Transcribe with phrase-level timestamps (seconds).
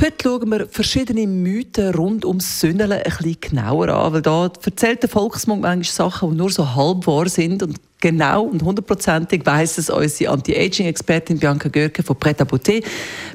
[0.00, 5.02] Heute schauen wir verschiedene Mythen rund ums Sünneln ein bisschen genauer an, weil da erzählt
[5.02, 9.76] der Volksmund manchmal Sachen, die nur so halb wahr sind und genau und hundertprozentig weiss
[9.76, 12.84] es unsere Anti-Aging-Expertin Bianca Görke von Pret Beauté.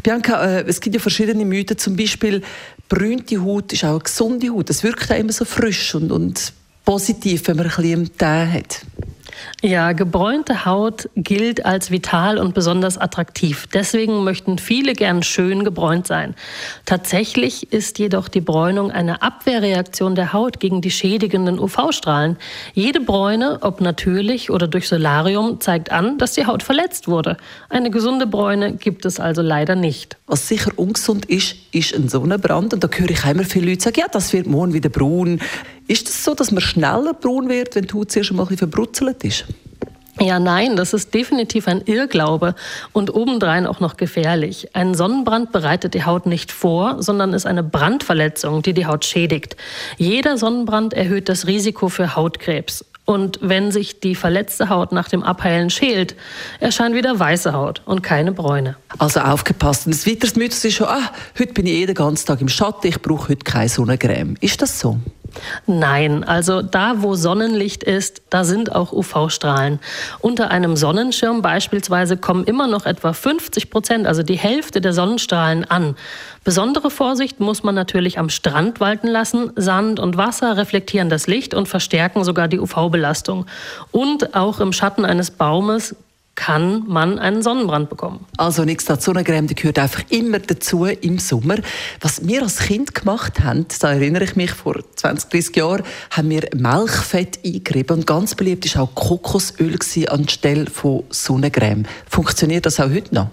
[0.04, 2.42] Bianca, äh, es gibt ja verschiedene Mythen, zum Beispiel
[2.88, 4.70] brünte Haut ist auch eine gesunde Haut.
[4.70, 6.54] Das wirkt auch immer so frisch und, und
[6.86, 8.86] positiv, wenn man ein bisschen Tee hat.
[9.66, 13.66] Ja, gebräunte Haut gilt als vital und besonders attraktiv.
[13.74, 16.36] Deswegen möchten viele gern schön gebräunt sein.
[16.86, 22.36] Tatsächlich ist jedoch die Bräunung eine Abwehrreaktion der Haut gegen die schädigenden UV-Strahlen.
[22.74, 27.38] Jede Bräune, ob natürlich oder durch Solarium, zeigt an, dass die Haut verletzt wurde.
[27.70, 30.18] Eine gesunde Bräune gibt es also leider nicht.
[30.28, 32.74] Was sicher ungesund ist, ist ein Sonnenbrand.
[32.74, 35.40] Und da höre ich immer viele Leute sagen, ja, das wird morgen wieder braun.
[35.88, 38.50] Ist es das so, dass man schneller braun wird, wenn die Haut zuerst mal ein
[38.50, 39.46] bisschen verbrutzelt ist?
[40.20, 42.54] Ja, nein, das ist definitiv ein Irrglaube
[42.92, 44.70] und obendrein auch noch gefährlich.
[44.74, 49.58] Ein Sonnenbrand bereitet die Haut nicht vor, sondern ist eine Brandverletzung, die die Haut schädigt.
[49.98, 52.86] Jeder Sonnenbrand erhöht das Risiko für Hautkrebs.
[53.06, 56.16] Und wenn sich die verletzte Haut nach dem Abheilen schält,
[56.62, 58.78] erscheint wieder weiße Haut und keine Bräune.
[58.98, 59.88] Also aufgepasst.
[59.88, 62.48] Und das weiteres Mythos ist schon, ah, heute bin ich eh den ganzen Tag im
[62.48, 64.38] Schatten, ich brauche heute keine Sonnencreme.
[64.40, 65.00] Ist das so?
[65.66, 69.80] Nein, also da, wo Sonnenlicht ist, da sind auch UV-Strahlen.
[70.20, 75.66] Unter einem Sonnenschirm beispielsweise kommen immer noch etwa 50 Prozent, also die Hälfte der Sonnenstrahlen
[75.66, 75.96] an.
[76.44, 79.52] Besondere Vorsicht muss man natürlich am Strand walten lassen.
[79.56, 83.46] Sand und Wasser reflektieren das Licht und verstärken sogar die UV-Belastung.
[83.92, 85.96] Und auch im Schatten eines Baumes
[86.36, 88.26] kann man einen Sonnenbrand bekommen.
[88.38, 91.58] Also nichts dazu, Sonnencreme, die gehört einfach immer dazu im Sommer.
[92.02, 96.30] Was wir als Kind gemacht haben, da erinnere ich mich, vor 20, 30 Jahren, haben
[96.30, 99.78] wir Milchfett eingerieben und ganz beliebt war auch Kokosöl
[100.08, 101.86] anstelle von Sonnencreme.
[102.10, 103.30] Funktioniert das auch heute noch?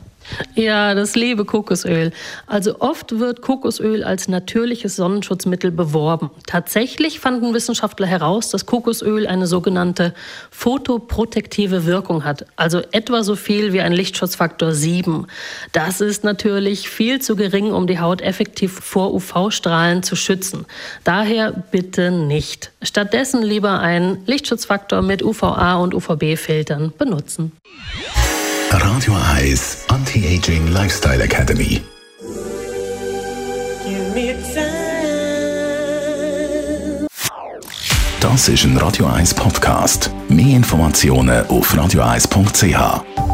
[0.54, 2.12] Ja, das liebe Kokosöl.
[2.47, 6.31] Also oft wird Kokosöl als natürliches Sonnenschutzmittel beworben.
[6.47, 10.14] Tatsächlich fanden Wissenschaftler heraus, dass Kokosöl eine sogenannte
[10.50, 15.26] photoprotektive Wirkung hat, also etwa so viel wie ein Lichtschutzfaktor 7.
[15.72, 20.66] Das ist natürlich viel zu gering, um die Haut effektiv vor UV-Strahlen zu schützen.
[21.04, 22.72] Daher bitte nicht.
[22.82, 27.53] Stattdessen lieber einen Lichtschutzfaktor mit UVA und UVB-Filtern benutzen.
[28.72, 31.81] Radio 1 Anti-Aging Lifestyle Academy.
[38.20, 40.10] Das ist ein Radio 1 Podcast.
[40.28, 43.29] Mehr Informationen auf radio1.ch.